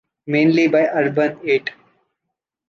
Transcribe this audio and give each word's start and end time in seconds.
Mainly 0.25 0.67
by 0.67 0.87
Urban 0.87 1.37
VIII. 1.43 1.63